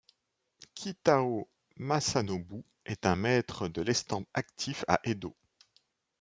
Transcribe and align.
Kitao 0.73 1.45
Masanobu 1.77 2.63
est 2.87 3.05
un 3.05 3.15
Maître 3.15 3.67
de 3.67 3.83
l'estampe 3.83 4.27
actif 4.33 4.83
à 4.87 4.99
Edo. 5.03 5.35